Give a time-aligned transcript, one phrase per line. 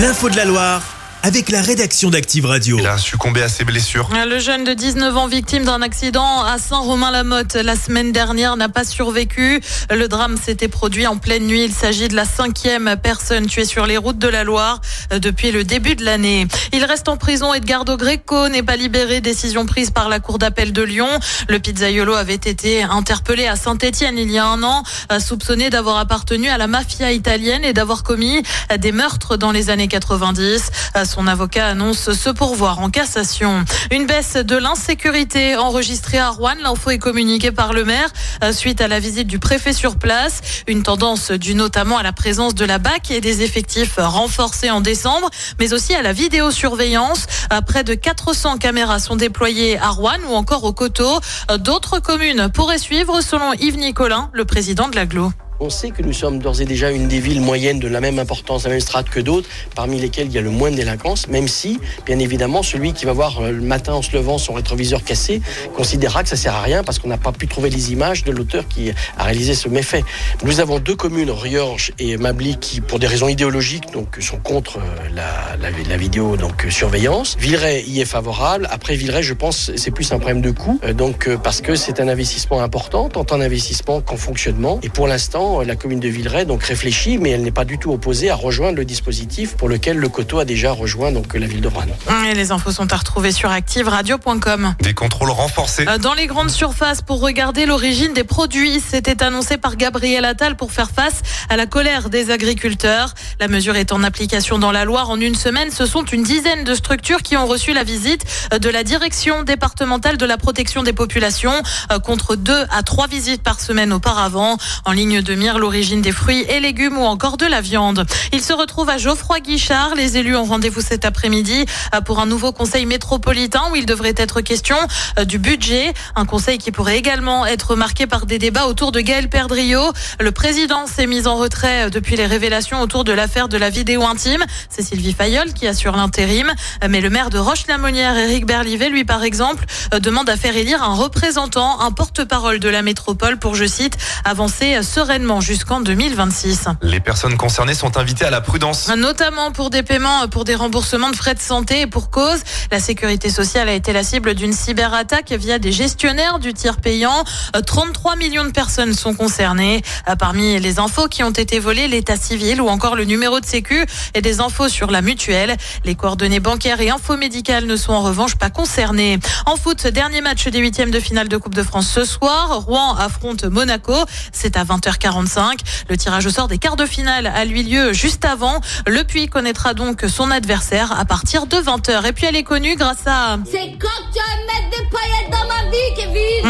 [0.00, 0.89] L'info de la Loire
[1.22, 2.78] avec la rédaction d'Active Radio.
[2.78, 4.08] Il a succombé à ses blessures.
[4.26, 8.84] Le jeune de 19 ans victime d'un accident à Saint-Romain-la-Motte la semaine dernière n'a pas
[8.84, 9.60] survécu.
[9.90, 11.64] Le drame s'était produit en pleine nuit.
[11.64, 14.80] Il s'agit de la cinquième personne tuée sur les routes de la Loire
[15.10, 16.46] depuis le début de l'année.
[16.72, 17.52] Il reste en prison.
[17.52, 19.20] Edgardo Greco n'est pas libéré.
[19.20, 21.08] Décision prise par la Cour d'appel de Lyon.
[21.48, 24.82] Le pizzaiolo avait été interpellé à Saint-Etienne il y a un an,
[25.18, 28.42] soupçonné d'avoir appartenu à la mafia italienne et d'avoir commis
[28.78, 30.70] des meurtres dans les années 90.
[31.10, 33.64] Son avocat annonce ce pourvoir en cassation.
[33.90, 36.54] Une baisse de l'insécurité enregistrée à Rouen.
[36.62, 38.10] L'info est communiquée par le maire
[38.44, 40.40] euh, suite à la visite du préfet sur place.
[40.68, 44.80] Une tendance due notamment à la présence de la BAC et des effectifs renforcés en
[44.80, 47.26] décembre, mais aussi à la vidéosurveillance.
[47.52, 51.18] Euh, près de 400 caméras sont déployées à Rouen ou encore au Coteau.
[51.50, 55.32] Euh, d'autres communes pourraient suivre selon Yves Nicolin, le président de l'aglo.
[55.62, 58.18] On sait que nous sommes d'ores et déjà une des villes moyennes de la même
[58.18, 61.28] importance, la même strate que d'autres, parmi lesquelles il y a le moins de délinquance,
[61.28, 64.54] même si, bien évidemment, celui qui va voir euh, le matin en se levant son
[64.54, 65.42] rétroviseur cassé
[65.76, 68.32] considérera que ça sert à rien parce qu'on n'a pas pu trouver les images de
[68.32, 70.02] l'auteur qui a réalisé ce méfait.
[70.44, 74.78] Nous avons deux communes, Riorges et Mably, qui, pour des raisons idéologiques, donc, sont contre
[74.78, 77.36] euh, la, la, vidéo donc surveillance.
[77.38, 78.66] Villeray y est favorable.
[78.70, 82.00] Après Villeray, je pense, c'est plus un problème de coût, euh, donc parce que c'est
[82.00, 84.80] un investissement important, tant en investissement qu'en fonctionnement.
[84.82, 87.92] Et pour l'instant, la commune de Villeray donc réfléchit, mais elle n'est pas du tout
[87.92, 91.60] opposée à rejoindre le dispositif pour lequel le Coteau a déjà rejoint donc la ville
[91.60, 91.86] de Rouen.
[92.30, 94.74] Et les infos sont à retrouver sur activeradio.com.
[94.80, 95.86] Des contrôles renforcés.
[95.88, 100.56] Euh, dans les grandes surfaces pour regarder l'origine des produits, c'était annoncé par Gabriel Attal
[100.56, 103.14] pour faire face à la colère des agriculteurs.
[103.40, 105.10] La mesure est en application dans la Loire.
[105.10, 108.68] En une semaine, ce sont une dizaine de structures qui ont reçu la visite de
[108.68, 113.60] la direction départementale de la protection des populations euh, contre deux à trois visites par
[113.60, 114.56] semaine auparavant.
[114.84, 118.04] En ligne de l'origine des fruits et légumes ou encore de la viande.
[118.32, 119.94] Il se retrouve à Geoffroy Guichard.
[119.94, 124.14] Les élus ont rendez-vous cet après-midi euh, pour un nouveau conseil métropolitain où il devrait
[124.16, 124.76] être question
[125.18, 125.94] euh, du budget.
[126.14, 129.92] Un conseil qui pourrait également être marqué par des débats autour de Gaël Perdriau.
[130.20, 133.70] Le président s'est mis en retrait euh, depuis les révélations autour de l'affaire de la
[133.70, 134.44] vidéo intime.
[134.68, 136.52] C'est Sylvie Fayol qui assure l'intérim.
[136.88, 139.64] Mais le maire de Roche-la-Monière, Éric Berlivet, lui par exemple,
[140.00, 144.82] demande à faire élire un représentant, un porte-parole de la métropole pour, je cite, avancer
[144.82, 146.64] sereinement jusqu'en 2026.
[146.82, 148.90] Les personnes concernées sont invitées à la prudence.
[148.96, 152.40] Notamment pour des paiements, pour des remboursements de frais de santé et pour cause.
[152.72, 157.22] La sécurité sociale a été la cible d'une cyberattaque via des gestionnaires du tiers payant.
[157.64, 159.82] 33 millions de personnes sont concernées.
[160.18, 163.86] Parmi les infos qui ont été volées, l'état civil ou encore le numéro de sécu
[164.14, 165.56] et des infos sur la mutuelle.
[165.84, 169.20] Les coordonnées bancaires et infomédicales ne sont en revanche pas concernées.
[169.46, 172.62] En foot, dernier match des huitièmes de finale de Coupe de France ce soir.
[172.62, 173.94] Rouen affronte Monaco.
[174.32, 174.64] C'est à
[175.10, 175.58] 20h40.
[175.88, 178.60] Le tirage au sort des quarts de finale a lui lieu juste avant.
[178.86, 182.06] Le Puy connaîtra donc son adversaire à partir de 20h.
[182.06, 183.38] Et puis elle est connue grâce à...
[183.50, 183.76] C'est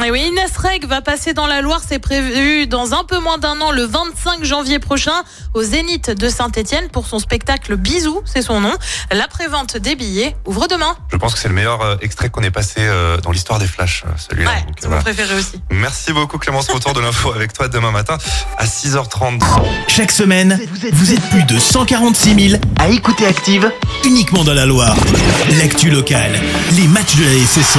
[0.02, 1.80] Et oui, Inès Reg va passer dans la Loire.
[1.86, 5.12] C'est prévu dans un peu moins d'un an, le 25 janvier prochain,
[5.52, 8.72] au Zénith de Saint-Etienne pour son spectacle Bisous, c'est son nom.
[9.12, 10.96] La prévente des billets ouvre demain.
[11.12, 13.66] Je pense que c'est le meilleur euh, extrait qu'on ait passé euh, dans l'histoire des
[13.66, 14.50] flashs, euh, celui-là.
[14.50, 15.60] Ouais, c'est mon préféré aussi.
[15.70, 18.16] Merci beaucoup Clémence, retour de l'info avec toi demain matin
[18.56, 19.42] à 6h30.
[19.86, 20.58] Chaque semaine,
[20.92, 23.70] vous êtes plus de 146 000 à écouter Active
[24.04, 24.96] uniquement dans la Loire.
[25.58, 26.40] L'actu locale,
[26.72, 27.78] les matchs de la SSE,